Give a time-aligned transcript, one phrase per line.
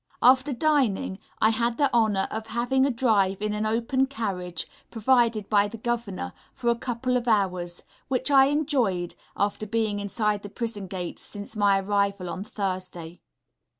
[0.23, 5.47] After dining, I had the honour of having a drive in an open carriage (provided
[5.47, 7.83] by the Governor) for a couple of hours,...
[8.07, 13.21] which I enjoyed, after being inside the prison gates since my arrival on Thursday....